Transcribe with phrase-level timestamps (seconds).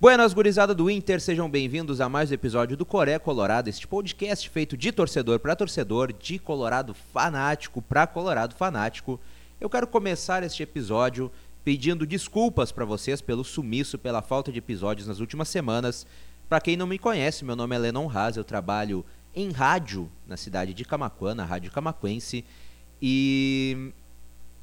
[0.00, 4.48] Buenas gurizada do Inter, sejam bem-vindos a mais um episódio do Coré Colorado, este podcast
[4.48, 9.18] feito de torcedor para torcedor, de Colorado fanático para Colorado fanático.
[9.60, 11.32] Eu quero começar este episódio
[11.64, 16.06] pedindo desculpas para vocês pelo sumiço, pela falta de episódios nas últimas semanas.
[16.48, 19.04] Para quem não me conhece, meu nome é Lennon Haas, eu trabalho
[19.34, 22.44] em rádio na cidade de Camacuã, na Rádio Camacuense,
[23.02, 23.92] e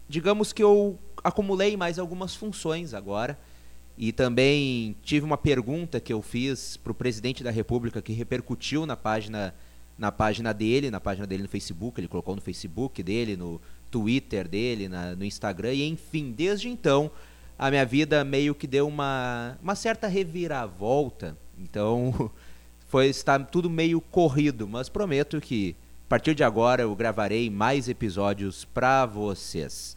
[0.08, 3.38] digamos que eu acumulei mais algumas funções agora.
[3.98, 8.86] E também tive uma pergunta que eu fiz para o presidente da República que repercutiu
[8.86, 9.56] na página,
[9.98, 14.48] na página dele, na página dele no Facebook, ele colocou no Facebook dele, no Twitter
[14.48, 17.10] dele, na, no Instagram, e enfim, desde então
[17.58, 21.38] a minha vida meio que deu uma, uma certa reviravolta.
[21.58, 22.30] Então
[22.88, 27.88] foi está tudo meio corrido, mas prometo que a partir de agora eu gravarei mais
[27.88, 29.96] episódios para vocês.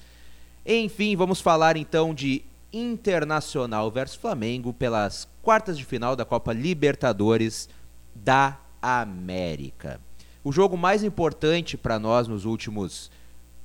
[0.64, 7.68] Enfim, vamos falar então de Internacional versus Flamengo pelas quartas de final da Copa Libertadores
[8.14, 10.00] da América.
[10.44, 13.10] O jogo mais importante para nós nos últimos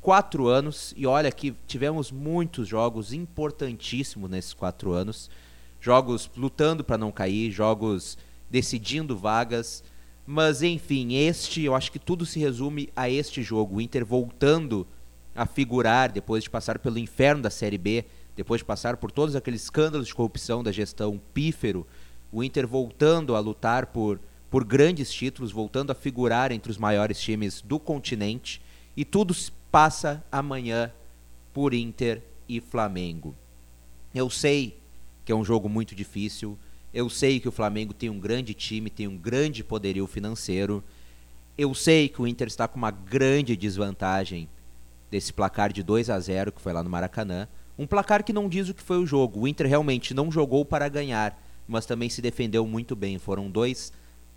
[0.02, 5.30] quatro anos, e olha que tivemos muitos jogos importantíssimos nesses quatro anos
[5.84, 8.18] jogos lutando para não cair, jogos
[8.50, 9.84] decidindo vagas.
[10.26, 13.76] Mas enfim, este, eu acho que tudo se resume a este jogo.
[13.76, 14.88] O Inter voltando
[15.36, 19.36] a figurar depois de passar pelo inferno da Série B depois de passar por todos
[19.36, 21.86] aqueles escândalos de corrupção da gestão pífero,
[22.32, 27.20] o Inter voltando a lutar por, por grandes títulos, voltando a figurar entre os maiores
[27.20, 28.62] times do continente,
[28.98, 29.36] e tudo
[29.72, 30.92] passa amanhã
[31.54, 33.36] por Inter e Flamengo.
[34.14, 34.78] Eu sei
[35.24, 36.58] que é um jogo muito difícil,
[36.94, 40.84] eu sei que o Flamengo tem um grande time, tem um grande poderio financeiro,
[41.58, 44.50] eu sei que o Inter está com uma grande desvantagem
[45.10, 47.48] desse placar de 2 a 0 que foi lá no Maracanã,
[47.84, 49.42] um placar que não diz o que foi o jogo.
[49.42, 53.20] O Inter realmente não jogou para ganhar, mas também se defendeu muito bem.
[53.20, 53.92] Foram dois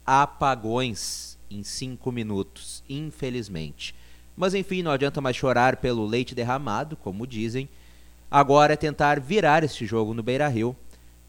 [0.04, 3.94] apagões em cinco minutos, infelizmente.
[4.36, 7.68] Mas enfim, não adianta mais chorar pelo leite derramado, como dizem.
[8.28, 10.76] Agora é tentar virar este jogo no Beira Rio,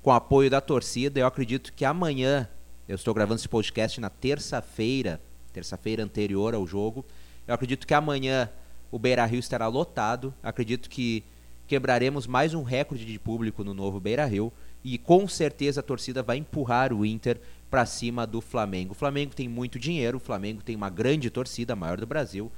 [0.01, 1.19] com apoio da torcida.
[1.19, 2.49] Eu acredito que amanhã,
[2.88, 5.22] eu estou gravando esse podcast na terça-feira,
[5.53, 7.05] terça-feira anterior ao jogo.
[7.47, 8.49] Eu acredito que amanhã
[8.89, 10.34] o Beira Rio estará lotado.
[10.41, 11.23] Acredito que
[11.67, 16.38] quebraremos mais um recorde de público no novo Beira-Rio e com certeza a torcida vai
[16.38, 18.94] empurrar o Inter para cima do Flamengo.
[18.94, 22.50] O Flamengo tem muito dinheiro, o Flamengo tem uma grande torcida, a maior do Brasil.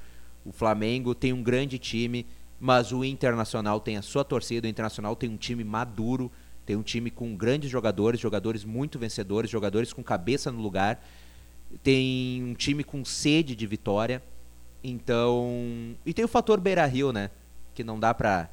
[0.44, 2.24] O Flamengo tem um grande time,
[2.60, 6.30] mas o Internacional tem a sua torcida, o Internacional tem um time maduro,
[6.64, 11.04] tem um time com grandes jogadores, jogadores muito vencedores, jogadores com cabeça no lugar,
[11.82, 14.22] tem um time com sede de vitória.
[14.84, 17.30] Então, e tem o fator Beira-Rio, né,
[17.74, 18.48] que não dá para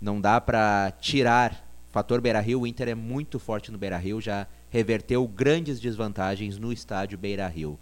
[0.00, 5.26] não dá para tirar fator Beira-Rio, o Inter é muito forte no Beira-Rio, já reverteu
[5.26, 7.78] grandes desvantagens no estádio Beira-Rio.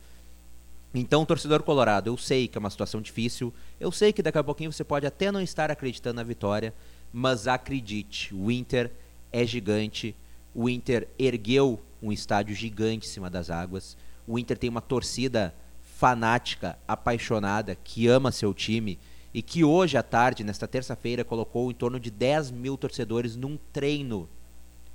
[0.95, 4.45] Então, torcedor colorado, eu sei que é uma situação difícil, eu sei que daqui a
[4.45, 6.73] pouquinho você pode até não estar acreditando na vitória,
[7.13, 8.93] mas acredite, o Inter
[9.33, 10.15] é gigante,
[10.55, 15.53] o Inter ergueu um estádio gigante em cima das águas, o Inter tem uma torcida
[15.83, 18.97] fanática, apaixonada, que ama seu time,
[19.35, 23.59] e que hoje à tarde, nesta terça-feira, colocou em torno de 10 mil torcedores num
[23.73, 24.29] treino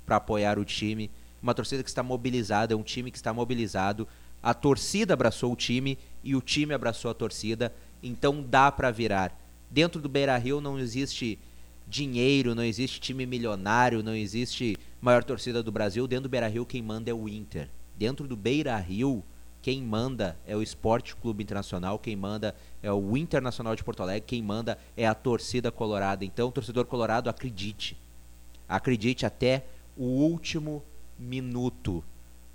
[0.06, 1.10] para apoiar o time.
[1.42, 4.08] Uma torcida que está mobilizada, é um time que está mobilizado.
[4.42, 7.70] A torcida abraçou o time e o time abraçou a torcida,
[8.02, 9.38] então dá para virar.
[9.70, 11.38] Dentro do Beira Rio não existe
[11.86, 16.06] dinheiro, não existe time milionário, não existe maior torcida do Brasil.
[16.06, 17.68] Dentro do Beira Rio, quem manda é o Inter.
[17.94, 19.22] Dentro do Beira Rio,
[19.62, 24.26] quem manda é o Esporte Clube Internacional, quem manda é o Internacional de Porto Alegre,
[24.26, 26.24] quem manda é a torcida colorada.
[26.24, 27.96] Então, torcedor colorado, acredite.
[28.68, 29.64] Acredite até
[29.96, 30.82] o último
[31.18, 32.02] minuto.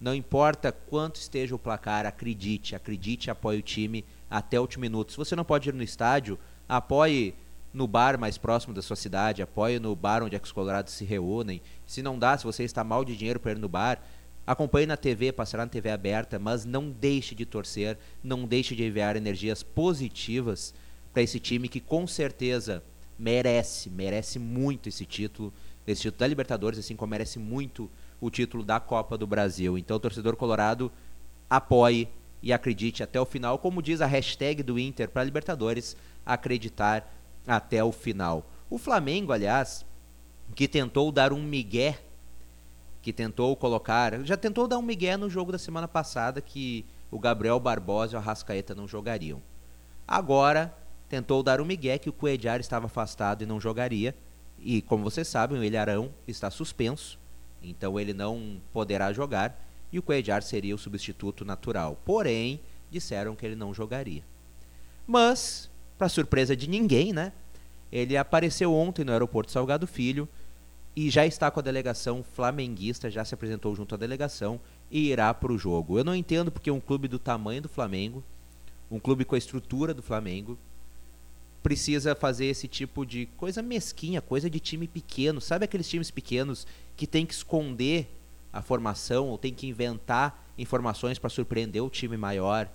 [0.02, 5.12] Não importa quanto esteja o placar, acredite, acredite, apoie o time até o último minuto.
[5.12, 7.36] Se você não pode ir no estádio, apoie
[7.74, 10.94] no bar mais próximo da sua cidade, apoie no bar onde é que os colorados
[10.94, 11.62] se reúnem.
[11.86, 14.02] Se não dá, se você está mal de dinheiro para ir no bar,
[14.46, 18.84] Acompanhe na TV, passará na TV aberta, mas não deixe de torcer, não deixe de
[18.84, 20.74] enviar energias positivas
[21.12, 22.84] para esse time que com certeza
[23.18, 25.52] merece, merece muito esse título,
[25.88, 27.90] esse título da Libertadores, assim como merece muito
[28.22, 29.78] o título da Copa do Brasil.
[29.78, 30.92] Então, torcedor colorado,
[31.50, 32.08] apoie
[32.42, 37.12] e acredite até o final, como diz a hashtag do Inter para Libertadores, acreditar
[37.48, 38.46] até o final.
[38.70, 39.86] O Flamengo, aliás,
[40.54, 42.00] que tentou dar um migué
[43.06, 47.20] que tentou colocar, já tentou dar um migué no jogo da semana passada que o
[47.20, 49.44] Gabriel Barbosa e o Arrascaeta não jogariam.
[50.08, 50.76] Agora
[51.08, 54.16] tentou dar um migué que o Coedjar estava afastado e não jogaria.
[54.58, 57.20] E como vocês sabem, o Ilharão está suspenso.
[57.62, 62.02] Então ele não poderá jogar e o Cuellar seria o substituto natural.
[62.04, 62.60] Porém,
[62.90, 64.24] disseram que ele não jogaria.
[65.06, 67.34] Mas, para surpresa de ninguém, né?
[67.92, 70.28] Ele apareceu ontem no aeroporto Salgado Filho
[70.96, 75.34] e já está com a delegação flamenguista, já se apresentou junto à delegação e irá
[75.34, 76.00] para o jogo.
[76.00, 78.24] Eu não entendo porque um clube do tamanho do Flamengo,
[78.90, 80.58] um clube com a estrutura do Flamengo,
[81.62, 85.42] precisa fazer esse tipo de coisa mesquinha, coisa de time pequeno.
[85.42, 86.66] Sabe aqueles times pequenos
[86.96, 88.08] que tem que esconder
[88.54, 92.70] a formação ou tem que inventar informações para surpreender o time maior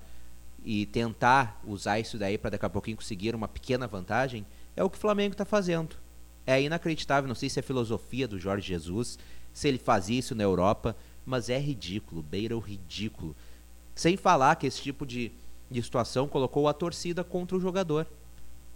[0.62, 4.44] e tentar usar isso daí para daqui a pouquinho conseguir uma pequena vantagem?
[4.76, 5.96] É o que o Flamengo está fazendo.
[6.46, 9.18] É inacreditável, não sei se é filosofia do Jorge Jesus,
[9.52, 13.36] se ele fazia isso na Europa, mas é ridículo, beira o ridículo.
[13.94, 15.30] Sem falar que esse tipo de,
[15.70, 18.06] de situação colocou a torcida contra o jogador.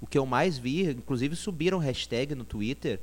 [0.01, 3.01] O que eu mais vi, inclusive subiram hashtag no Twitter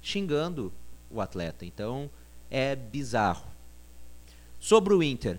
[0.00, 0.72] xingando
[1.10, 1.64] o atleta.
[1.64, 2.10] Então
[2.50, 3.46] é bizarro.
[4.58, 5.38] Sobre o Inter.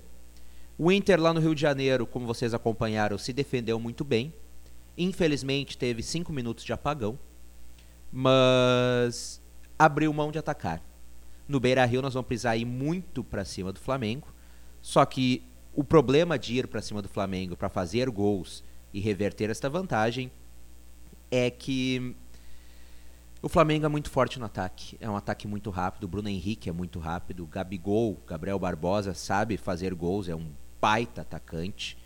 [0.77, 4.33] O Inter lá no Rio de Janeiro, como vocês acompanharam, se defendeu muito bem.
[4.97, 7.17] Infelizmente teve cinco minutos de apagão,
[8.15, 9.41] mas
[9.77, 10.79] abriu mão de atacar.
[11.47, 14.27] No Beira Rio nós vamos precisar ir muito para cima do Flamengo.
[14.81, 15.43] Só que
[15.73, 18.63] o problema de ir para cima do Flamengo para fazer gols
[18.93, 20.31] e reverter esta vantagem
[21.31, 22.15] é que
[23.41, 24.95] o Flamengo é muito forte no ataque.
[25.01, 26.03] É um ataque muito rápido.
[26.03, 27.43] O Bruno Henrique é muito rápido.
[27.43, 30.29] O Gabigol, Gabriel Barbosa, sabe fazer gols.
[30.29, 31.97] É um baita atacante.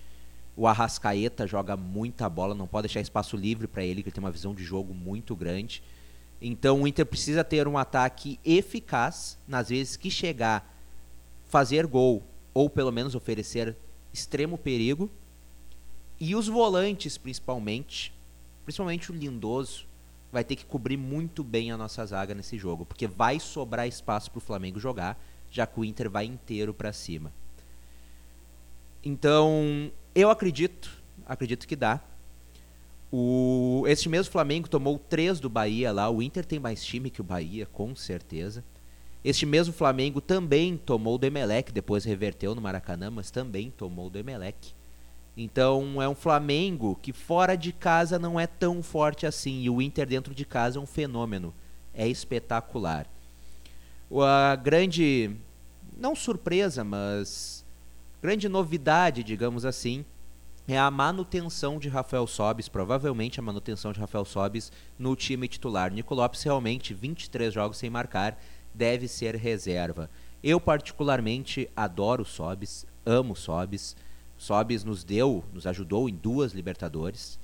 [0.55, 2.55] O Arrascaeta joga muita bola.
[2.55, 5.35] Não pode deixar espaço livre para ele, que ele tem uma visão de jogo muito
[5.35, 5.83] grande.
[6.41, 10.73] Então o Inter precisa ter um ataque eficaz nas vezes que chegar,
[11.45, 12.23] fazer gol
[12.53, 13.75] ou pelo menos oferecer
[14.13, 15.09] extremo perigo.
[16.19, 18.13] E os volantes, principalmente,
[18.65, 19.85] principalmente o Lindoso,
[20.31, 24.29] vai ter que cobrir muito bem a nossa zaga nesse jogo, porque vai sobrar espaço
[24.31, 25.19] para o Flamengo jogar,
[25.49, 27.31] já que o Inter vai inteiro para cima.
[29.03, 30.91] Então, eu acredito,
[31.25, 32.01] acredito que dá.
[33.11, 36.09] O, este mesmo Flamengo tomou três do Bahia lá.
[36.09, 38.63] O Inter tem mais time que o Bahia, com certeza.
[39.23, 44.19] Este mesmo Flamengo também tomou do Emelec, depois reverteu no Maracanã, mas também tomou do
[44.19, 44.73] Emelec.
[45.35, 49.61] Então é um Flamengo que fora de casa não é tão forte assim.
[49.61, 51.53] E o Inter dentro de casa é um fenômeno.
[51.93, 53.07] É espetacular.
[54.11, 55.31] A grande,
[55.97, 57.65] não surpresa, mas
[58.21, 60.05] grande novidade, digamos assim,
[60.67, 64.69] é a manutenção de Rafael Sobis, provavelmente a manutenção de Rafael Sobis
[64.99, 65.91] no time titular.
[65.93, 68.37] Nico Lopes realmente 23 jogos sem marcar,
[68.73, 70.09] deve ser reserva.
[70.43, 73.95] Eu particularmente adoro Sobis, amo Sobis.
[74.37, 77.39] Sobis nos deu, nos ajudou em duas Libertadores.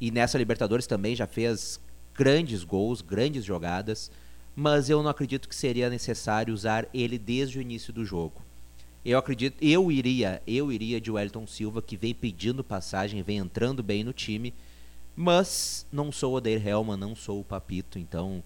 [0.00, 1.80] E nessa Libertadores também já fez
[2.14, 4.12] grandes gols, grandes jogadas,
[4.54, 8.40] mas eu não acredito que seria necessário usar ele desde o início do jogo.
[9.04, 13.82] Eu acredito, eu iria, eu iria de Wellington Silva, que vem pedindo passagem, vem entrando
[13.82, 14.54] bem no time,
[15.14, 18.42] mas não sou o Odeir Helman, não sou o Papito, então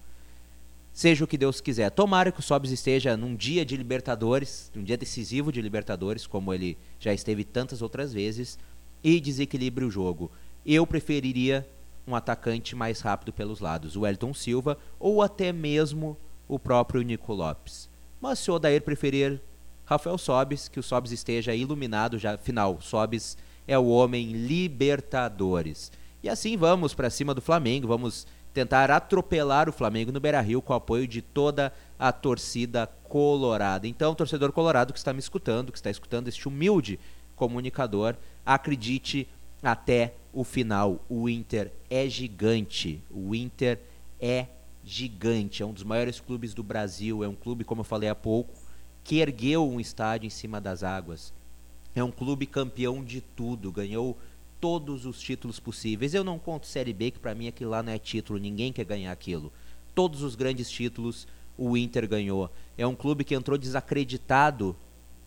[0.91, 1.89] seja o que Deus quiser.
[1.91, 6.53] Tomara que o Sobs esteja num dia de Libertadores, um dia decisivo de Libertadores, como
[6.53, 8.59] ele já esteve tantas outras vezes,
[9.01, 10.29] e desequilibre o jogo.
[10.65, 11.65] Eu preferiria
[12.05, 16.17] um atacante mais rápido pelos lados, o Wellington Silva, ou até mesmo
[16.49, 17.89] o próprio Nico Lopes.
[18.19, 19.39] Mas se o Odair preferir
[19.89, 22.37] Rafael Sobis, que o Sobis esteja iluminado já.
[22.37, 23.35] Final, Sobis
[23.67, 25.91] é o homem Libertadores.
[26.21, 30.73] E assim vamos para cima do Flamengo, vamos tentar atropelar o Flamengo no Beira-Rio com
[30.73, 33.87] o apoio de toda a torcida colorada.
[33.87, 36.99] Então, torcedor colorado que está me escutando, que está escutando este humilde
[37.35, 38.15] comunicador,
[38.45, 39.27] acredite
[39.63, 41.03] até o final.
[41.09, 43.01] O Inter é gigante.
[43.09, 43.79] O Inter
[44.19, 44.45] é
[44.83, 45.63] gigante.
[45.63, 47.23] É um dos maiores clubes do Brasil.
[47.23, 48.68] É um clube, como eu falei há pouco,
[49.03, 51.33] que ergueu um estádio em cima das águas.
[51.95, 54.17] É um clube campeão de tudo, ganhou
[54.59, 56.13] todos os títulos possíveis.
[56.13, 58.85] Eu não conto Série B, que para mim aquilo lá não é título, ninguém quer
[58.85, 59.51] ganhar aquilo.
[59.95, 61.27] Todos os grandes títulos
[61.57, 62.49] o Inter ganhou.
[62.77, 64.75] É um clube que entrou desacreditado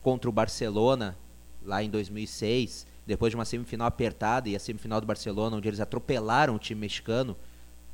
[0.01, 1.17] contra o Barcelona
[1.65, 5.81] lá em 2006, depois de uma semifinal apertada e a semifinal do Barcelona, onde eles
[5.81, 7.37] atropelaram o time mexicano.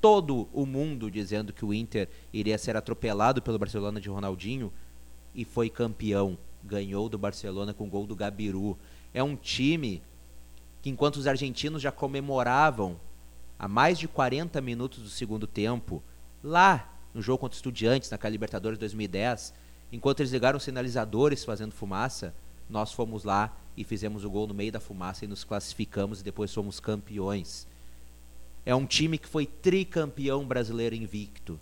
[0.01, 4.73] Todo o mundo dizendo que o Inter iria ser atropelado pelo Barcelona de Ronaldinho
[5.39, 6.37] e foi campeão.
[6.65, 8.77] Ganhou do Barcelona com o gol do Gabiru.
[9.15, 10.03] É um time
[10.83, 12.99] que, enquanto os argentinos já comemoravam
[13.57, 16.03] a mais de 40 minutos do segundo tempo,
[16.43, 19.55] lá no jogo contra Estudiantes, naquela Libertadores 2010,
[19.93, 22.35] enquanto eles ligaram os sinalizadores fazendo fumaça,
[22.69, 26.25] nós fomos lá e fizemos o gol no meio da fumaça e nos classificamos e
[26.25, 27.65] depois fomos campeões.
[28.67, 31.61] É um time que foi tricampeão brasileiro invicto.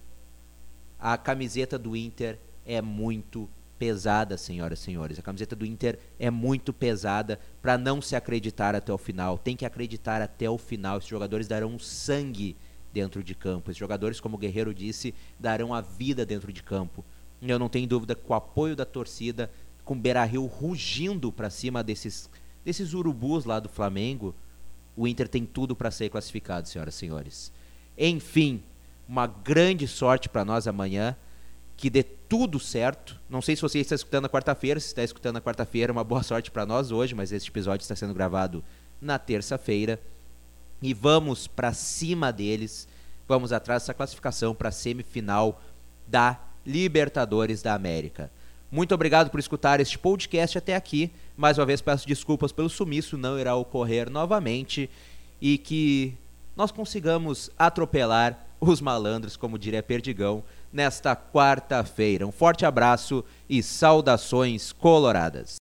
[0.99, 5.19] A camiseta do Inter é muito pesada, senhoras e senhores.
[5.19, 9.39] A camiseta do Inter é muito pesada para não se acreditar até o final.
[9.39, 10.99] Tem que acreditar até o final.
[10.99, 12.57] Esses jogadores darão sangue
[12.93, 13.71] dentro de campo.
[13.71, 17.05] Esses jogadores, como o Guerreiro disse, darão a vida dentro de campo.
[17.43, 19.51] Eu não tenho dúvida com o apoio da torcida,
[19.85, 22.29] com Beira-Rio rugindo para cima desses,
[22.65, 24.35] desses urubus lá do Flamengo,
[24.97, 27.53] o Inter tem tudo para ser classificado, senhoras e senhores.
[27.99, 28.63] Enfim,
[29.07, 31.15] uma grande sorte para nós amanhã
[31.77, 33.21] que dê tudo certo.
[33.29, 36.23] Não sei se você está escutando na quarta-feira, se está escutando na quarta-feira, uma boa
[36.23, 38.65] sorte para nós hoje, mas este episódio está sendo gravado
[39.01, 40.01] na terça-feira.
[40.81, 42.89] E vamos para cima deles.
[43.29, 45.61] Vamos atrás dessa classificação para a semifinal
[46.07, 48.31] da Libertadores da América.
[48.71, 51.11] Muito obrigado por escutar este podcast até aqui.
[51.37, 54.91] Mais uma vez peço desculpas pelo sumiço, não irá ocorrer novamente
[55.41, 56.15] e que
[56.57, 60.43] nós consigamos atropelar os malandros, como diria Perdigão,
[60.77, 62.27] nesta quarta-feira.
[62.27, 65.55] Um forte abraço e saudações coloradas.